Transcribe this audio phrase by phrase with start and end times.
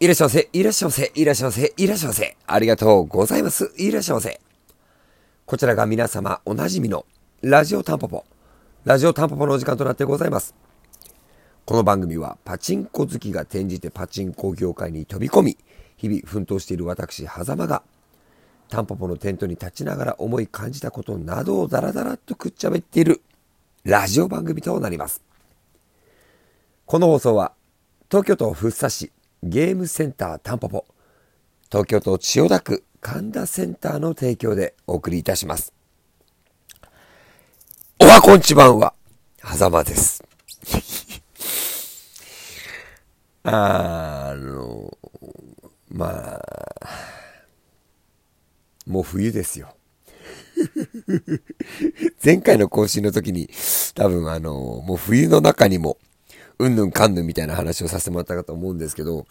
[0.00, 2.36] いらっしゃいませ、いらっしゃいませ、いらっしゃいませ、いらっしゃいませ。
[2.48, 3.72] ありがとうございます。
[3.76, 4.40] いらっしゃいませ。
[5.46, 7.06] こちらが皆様おなじみの
[7.42, 8.24] ラジオタンポポ。
[8.84, 10.52] ラジオタンポポのお時間となってございます。
[11.64, 15.58] この番組はパチンコ好きが転じてパチンコ業界に飛び込み、
[15.96, 17.84] 日々奮闘している私、狭間が、
[18.68, 23.22] タンポポのテントに立ちながら思い感じたことなどをダラダラとくっちゃべっている
[23.84, 25.22] ラジオ番組となります。
[26.84, 27.52] この放送は
[28.10, 29.12] 東京都福生市
[29.46, 30.86] ゲームセンタータンポポ、
[31.70, 35.74] 東京都千代田区神田センターの提供でお送りいたします。
[38.00, 38.94] おはこんちばんは、
[39.44, 40.24] 狭間です。
[43.44, 44.96] あの、
[45.90, 46.88] まあ、
[48.86, 49.76] もう冬ですよ。
[52.24, 53.50] 前回の更新の時に、
[53.94, 55.98] 多分あの、もう冬の中にも、
[56.58, 59.26] うんぬんかんぬんみたいな話をさせてもらったかと思うんですけど、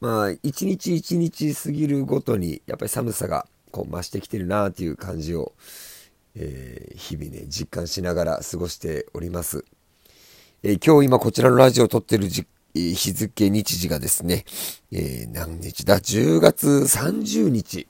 [0.00, 5.52] まあ、一日一日過ぎるごとに、やっぱり寒さがこう増してきてるなっていう感じを、
[6.34, 9.64] えー日々ね、実感しながら過ごしております。
[10.62, 12.28] えー今日今こちらのラジオを撮ってる
[12.74, 14.44] 日付日時がですね、
[14.92, 17.86] えー何日だ ?10 月30日、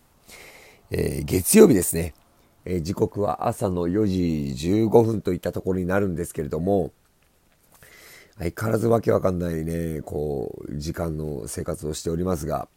[0.91, 2.15] えー月曜日ですね。
[2.67, 6.93] え時刻は朝の4時15分といったところになるんですけれども、
[8.39, 12.69] 相変わらずわけわかんないね、こう、時間の生活をしておりますが、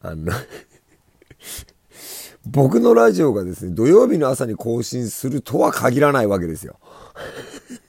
[0.00, 0.32] あの、
[2.46, 6.78] 僕のラジオがですね、土曜日の朝に更新するとは限らないわけですよ。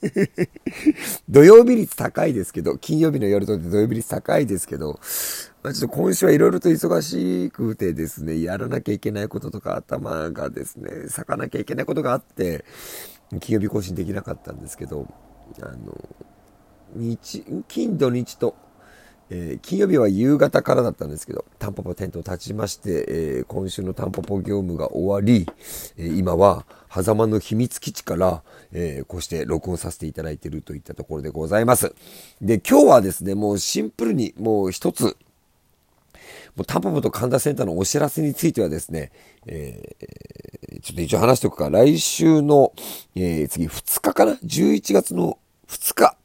[1.28, 4.98] 土曜日率高いですけど、金曜日の夜とって土曜日率高いですけど、
[5.62, 12.64] まあ、ちょっと今週はいろいろと忙しくてですね、やらなきゃいけないこととか頭がですね、咲かなきゃいけないことがあって、
[13.40, 15.06] 金曜日更新できなかったんですけど、
[15.60, 16.08] あの、
[16.94, 18.54] 日、金土日と、
[19.28, 25.46] えー金曜日は夕方からだったんですけど、タンポポテントを立ちまして、えー今週のタンポポ業務が終わり、
[25.96, 31.94] えー今は、狭間の秘密基地から、えこうして録音させていただいているといったところでございます。
[32.40, 35.16] で、今日はですね、もうシンプルに、もう一つ、
[36.54, 39.10] もうタンポポと神田センターのお知らせについてはですね、
[39.46, 40.26] えー
[40.82, 42.72] ちょっと一応話しておくか、来週の、
[43.16, 46.16] えー次2日かな ?11 月の2日、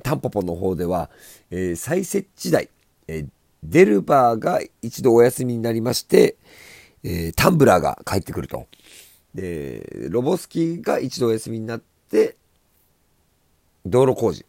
[0.00, 1.10] タンポポの方では、
[1.50, 2.70] えー再設置台、
[3.08, 3.28] えー
[3.62, 6.36] デルバーが一度お休みになりまして、
[7.04, 8.66] えータンブラーが帰ってくると。
[9.34, 12.36] で、ロボスキーが一度お休みになって、
[13.86, 14.44] 道路工事。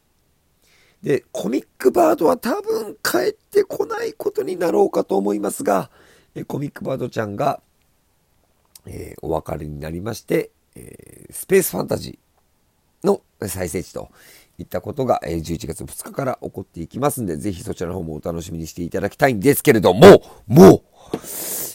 [1.04, 5.90] で、コミックバードは多分帰ってこないことになろうかと思いますが、
[6.36, 7.62] えコミックバードちゃんが、
[8.86, 14.10] えーお別れになりまして、えースペースファンタジーの再生地と
[14.62, 20.84] いったことが、え11月2日から起こっていきますんで、ぜひそちらの方もお楽しみにしていただきたいんですけれども、もう、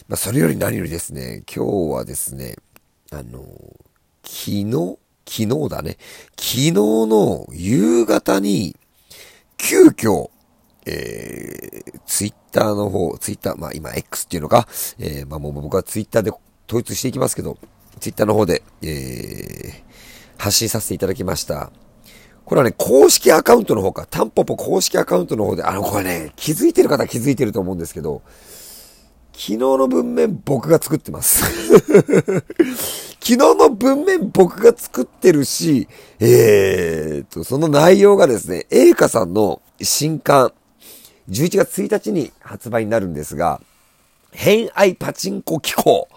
[0.07, 2.55] まあ、それより何よりですね、今日はですね、
[3.11, 3.43] あの、
[4.23, 5.97] 昨日、昨日だね、
[6.37, 8.75] 昨日の夕方に、
[9.57, 10.29] 急遽、
[10.85, 14.67] えー、ツイッターの方、ツイッター、まあ今 X っていうのか、
[14.99, 16.31] えー、まあもう僕はツイッターで
[16.67, 17.57] 統一していきますけど、
[17.99, 21.71] ツイッターの方で、えー、発信させていただきました。
[22.47, 28.21] これはね、公式アカウントの方か、タンポポ公式アカウントの方で、あの、これね、気づいてる方気づいてると思うんですけど、
[29.33, 31.43] 昨日の文面僕が作ってます。
[33.19, 35.89] 昨日の文面僕が作ってるし、
[36.21, 40.53] えーと、その内容がですね、栄華さんの新刊、
[41.29, 43.59] 11月1日に発売になるんですが、
[44.31, 46.07] 偏愛パチンコ機構、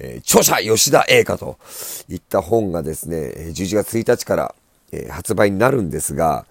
[0.00, 1.58] えー著者吉田栄華と
[2.08, 3.18] いった本がですね、
[3.52, 4.54] 11月1日から、
[4.92, 6.46] え発売になるんですが、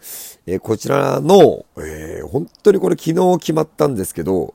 [0.45, 4.53] えこちらの、えー本当にこれ昨日決まったんですけど、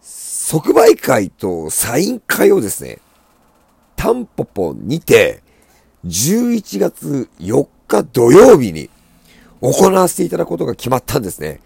[0.00, 2.98] 即売会とサイン会をですね、
[3.96, 5.42] タンポポにて、
[6.06, 8.90] 11月4日土曜日に
[9.60, 11.60] 行わせていただくことが決まったんですね。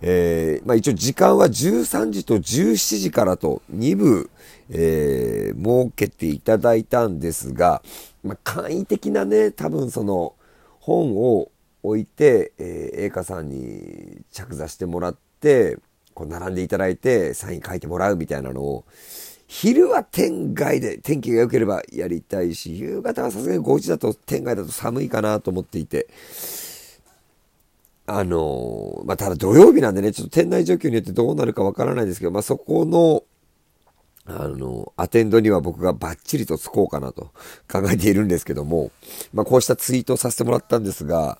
[0.00, 4.30] えーまあ一応時間は13時と17時からと2部、
[4.70, 7.82] えー設けていただいたんですが、
[8.22, 10.34] まあ簡易的なね、多分その
[10.82, 11.50] 本を
[11.82, 15.78] 置いて、えー、栄華さんに着座してもらって、
[16.12, 18.84] こう並んでいただいてサイン書いてもらうみたいなのを、
[19.46, 26.08] 昼は天外で天気が良ければやりたいし、夕方はさすがに5時だと天外だと寒いかなと思っていて、
[28.06, 33.22] あのーまあ、ただ土曜日なんでね、ちょっと店内状況によってどうなるかわからないですけど、まあ、そこの、
[34.24, 37.30] あの、アテンドには僕がバッチリとつこうかなと
[37.70, 38.90] 考えているんですけども、
[39.32, 41.38] まあ、こうしたツイートをさせてもらったんですが、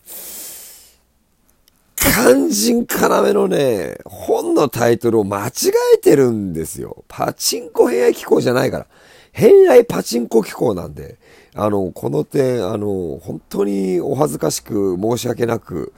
[1.96, 5.52] 肝心要のね、本のタイトルを間違
[5.94, 7.04] えてるんですよ。
[7.06, 8.86] パチンコ偏愛機構じゃないから。
[9.30, 11.18] 偏愛パチンコ機構なんで、
[11.54, 15.92] あの、この点、あの、本当にお恥ずかしく申し訳なく、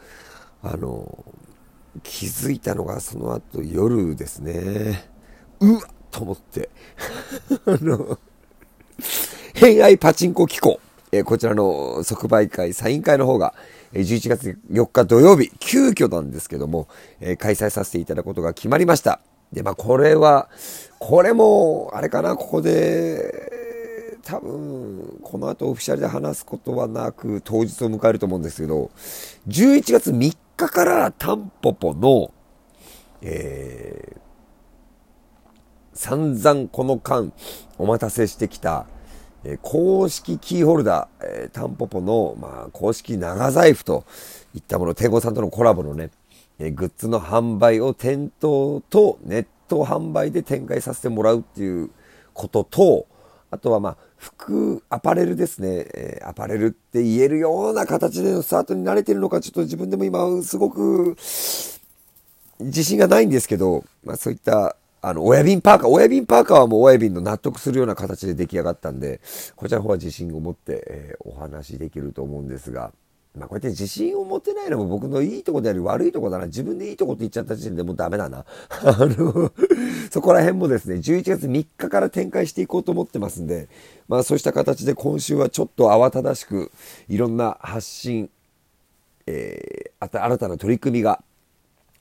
[0.62, 1.24] あの、
[2.02, 5.08] 気づいたのがその後夜ですね。
[5.60, 6.70] うわっと思って。
[7.66, 8.18] あの、
[9.54, 10.80] 偏愛パチンコ機構。
[11.12, 13.54] えこちらの即売会、サイン会の方が、
[13.92, 16.88] 11月4日土曜日、急遽なんですけども、
[17.20, 19.20] え開催させていただくことが決まりました。
[19.52, 20.48] で、まあ、これは、
[20.98, 23.52] これも、あれかな、ここで、
[24.24, 28.90] 多分、この後オフィシャルで話すことはなく、当日を迎えると思うんですけど、
[29.46, 32.32] 11月3日からタンポポの、
[33.22, 34.23] えー、
[35.94, 37.32] 散々この間
[37.78, 38.86] お待たせしてきた、
[39.44, 44.04] え公式キーホルダー、えー、タンポポの、まあ、公式長財布と
[44.54, 46.10] いったもの、天狗さんとのコラボのね、
[46.58, 51.90] え、グッズの販売を店頭とネット販売で展開させてもらうっていう
[52.32, 53.06] ことと、
[53.50, 61.16] あとはまあ、服、アパレルですね、え、アパレルって言えるような形でのスタートに慣れてるのか、ちょっと自分でも今、すごく、
[62.60, 69.20] 自信がないんですけど、まあそういったあの、親瓶パーカー、親瓶パーカーはもう親瓶の納得するような形で出来上がったんで、
[69.54, 72.90] こちらの方は自信を持って、えー、お話できると思うんですが、
[73.36, 76.46] まあこうやって自信を持てないのも僕のいいとこであり悪いとこだな。
[76.46, 78.46] 自分でいいとこって言っちゃった時点でもうダメだな。
[78.70, 79.52] あの、
[80.10, 83.68] そこら辺もですね、11月3日から展開していこうと思ってますんで、
[84.08, 86.70] まあそうした形で今週はちょっと慌ただしく、
[87.08, 88.30] いろんな発信、
[89.26, 91.22] えー、新たな取り組みが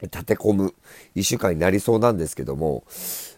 [0.04, 0.74] 立て込む
[1.16, 2.84] 一週間になりそうなんですけども、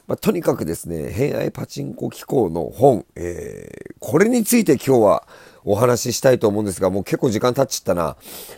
[0.08, 5.28] まあ、とにかくですね、偏愛パチンコ機構の本、えー、これについて今日は
[5.64, 8.18] お話ししたいと思うんですが、もう結構時間経っちゃったな。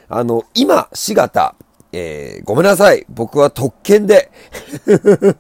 [0.10, 1.56] あの、今、しがた、
[1.94, 3.06] えー、ごめんなさい。
[3.10, 4.30] 僕は特権で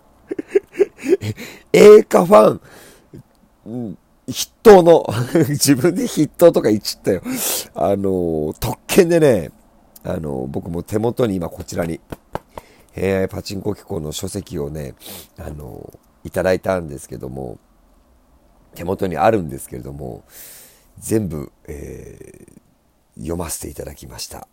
[1.74, 2.62] 映画ファン、
[4.28, 5.06] 筆頭の
[5.50, 7.22] 自分で筆頭とか言っちゃったよ。
[7.76, 9.52] あの、特権でね、
[10.04, 12.00] あの、僕も手元に今こちらに、
[12.98, 14.96] 平愛パチンコ機構の書籍をね、
[15.38, 17.60] あの、いただいたんですけども、
[18.74, 20.24] 手元にあるんですけれども、
[20.98, 24.48] 全部、えー、読ませていただきました。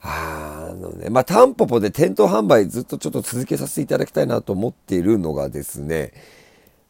[0.00, 6.12] あのね、まあ、タンポポで店頭販売ずっとちょっと続けさせていただきたいなと思っているのがですね、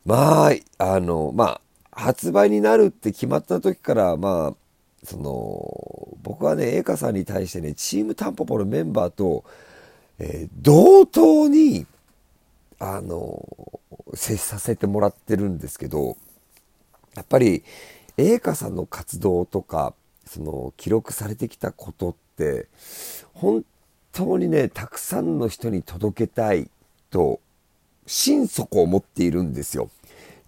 [0.05, 1.61] まあ、あの、まあ、
[1.91, 4.57] 発売になるって決まった時から、まあ、
[5.05, 9.45] その、僕はね、栄華さんに対してね、チームタンポポのメンバーと、
[10.19, 11.87] えー、同等に、
[12.79, 13.81] あの、
[14.15, 16.17] 接させてもらってるんですけど、
[17.15, 17.65] やっぱり、
[18.17, 19.95] 栄華さんの活動とか、
[20.27, 22.69] その、記録されてきたことって、
[23.33, 23.65] 本
[24.13, 26.71] 当にね、たくさんの人に届けたい
[27.11, 27.41] と、
[28.07, 29.91] 心底思っているんですよ。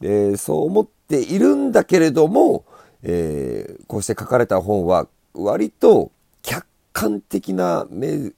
[0.00, 2.64] で、そう思っているんだけれども、
[3.02, 6.10] えー、こうして書かれた本は、割と
[6.42, 8.32] 客観的な目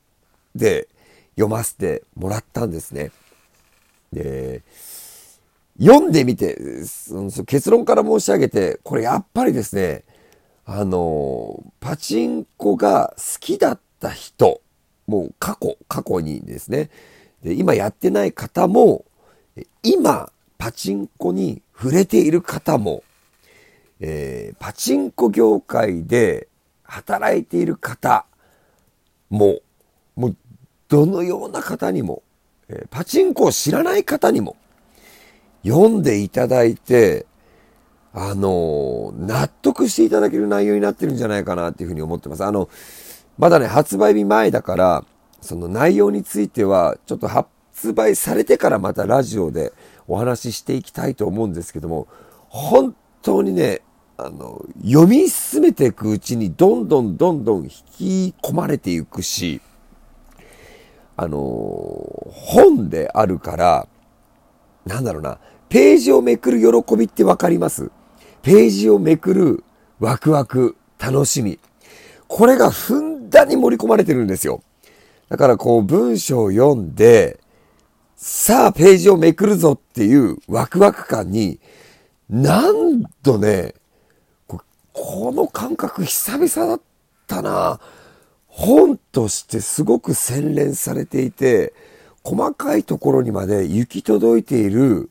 [0.54, 0.88] で、
[1.42, 3.10] 読ませてもらったんですね。
[4.12, 4.62] で、
[5.80, 6.56] 読んでみて、
[7.46, 10.04] 結論から申し上げて、これやっぱりですね、
[10.64, 14.60] あの、パチンコが好きだった人、
[15.06, 16.90] もう過去、過去にですね、
[17.42, 19.04] で今やってない方も、
[19.82, 23.02] 今、パチンコに触れている方も、
[23.98, 26.46] えー、パチンコ業界で
[26.84, 28.26] 働いている方
[29.30, 29.60] も、
[30.92, 32.22] どのような方にも、
[32.68, 34.56] えパチンコを知らない方にも、
[35.64, 37.24] 読んでいただいて、
[38.12, 42.44] あの納得していただける内容になってるんじゃないかなっていうふうに思ってます。
[42.44, 42.68] あの、
[43.38, 45.04] まだね、発売日前だから、
[45.40, 49.72] その内容については、ちょっと発売されてからまたラジオで
[50.06, 52.06] お話ししていきたいと思うんですけども、
[52.50, 53.80] 本当にね、
[54.18, 59.62] あの、読み進めていくうちにどんどんどんどん引き込まれていくし、
[61.22, 61.38] あの
[62.32, 63.86] 本であるから、
[64.84, 65.38] なんだろうな、
[65.68, 67.92] ページをめくる喜びってわかります？
[68.42, 69.62] ページをめくる
[70.00, 71.60] ワクワク、楽しみ。
[72.26, 74.64] これがふんだんに盛り込まれてるんですよ。
[75.28, 77.38] だからこう文章を読んで、
[78.16, 81.60] さあページをめくるぞっていうワクワク感に、
[82.28, 83.74] なんとね、
[84.48, 86.80] この感覚久々だっ
[87.28, 87.78] たな。
[88.54, 91.72] 本としてすごく洗練されていて、
[92.22, 95.10] 細かいところにまで行き届いている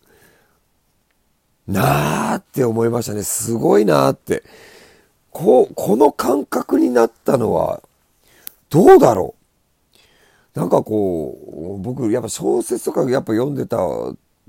[1.67, 3.23] なーって思いましたね。
[3.23, 4.43] すごいなーって。
[5.31, 7.81] こう、この感覚になったのは、
[8.69, 9.35] どうだろ
[10.55, 10.59] う？
[10.59, 13.77] なんかこう、僕、やっぱ小説とかやっぱ読んでた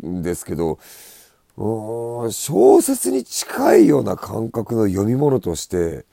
[0.05, 0.79] んですけど、
[1.57, 6.05] 小説に近いような感覚の読み物として、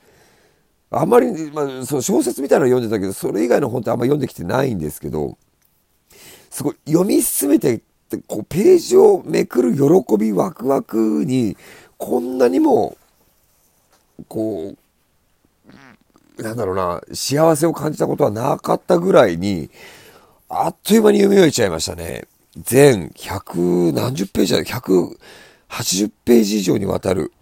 [0.90, 5.38] あんまり、まあ、そう小説みたいなの読んでたけど、それ以外の本ってあんま読んできてないんですけど、
[6.50, 7.82] すごい読み進めて、
[8.26, 11.56] こう、ページをめくる喜び、ワクワクに、
[11.96, 12.96] こんなにも、
[14.26, 14.74] こ
[16.38, 19.70] う、なんだろうな、幸せを感じたことはなかったぐらいに、
[20.48, 22.24] あっという間に読み終えちゃいましたね。
[22.56, 27.32] 全100何十ページだ、180ページ以上にわたる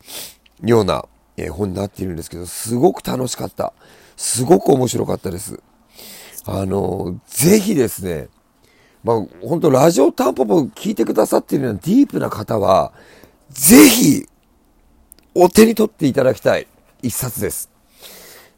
[0.63, 1.07] ような
[1.49, 3.73] 本になっているんですけど、すごく楽しかった。
[4.17, 5.63] すごく面白かったです。
[6.45, 8.29] あの、ぜひですね、
[9.05, 12.93] まあ、本当ラジオタンポポ聞いてくださっているようなディープな方は、
[13.51, 14.27] ぜひ、
[15.35, 16.67] お手に取っていただきたい
[17.03, 17.71] 一冊です。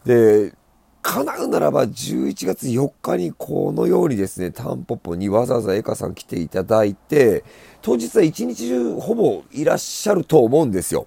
[0.05, 0.55] で、
[1.03, 7.45] 叶うならば11月4日にこのようにですね、タンポポにわざわざエカさん来ていただいて、
[7.83, 11.07] 当日は一日中ほぼいらっしゃると思うんですよ。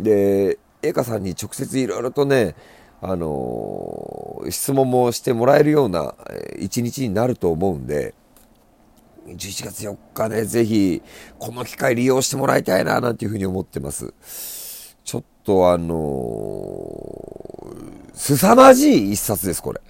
[0.00, 2.54] で、エカさんに直接いろいろとね、
[3.00, 6.14] あのー、質問もしてもらえるような
[6.58, 8.14] 一日になると思うんで、
[9.26, 11.02] 11月4日ね、ぜひ、
[11.38, 14.14] この機会利用してもらいたいな、なんていうふうに思ってます。
[15.04, 19.80] ちょっとあのー、凄まじい一冊です、これ。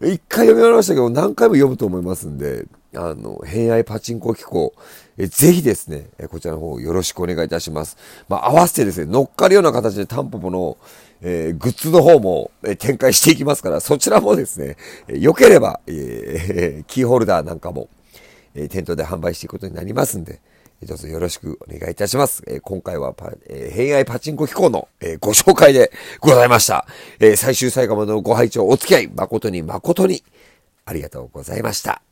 [0.12, 4.74] 一回読み終わりましたけど、何回も読むと思いますんで、あの、偏愛パチンコ機構、
[5.16, 7.96] えぜひですね、こちらの方よろしくお願いいたします。
[8.28, 10.76] まあ、合わせてですね、乗っかるような形でタンポポの、
[11.22, 14.76] えー、グッズの方も、え展開していきますから、そちらもですね、
[15.08, 17.88] え良ければ、えー、 キーホルダーなんかも、
[18.54, 20.40] え店頭で販売していくことになりますんで、
[20.82, 22.42] どうぞよろしくお願いいたします。
[22.46, 26.86] えー、今回はパ、えー、偏愛パチンコ機構の、えー、ご紹介でございました。
[27.20, 30.22] え最終最後までのご拝聴お付き合い誠に誠に
[30.84, 32.02] ありがとうございました。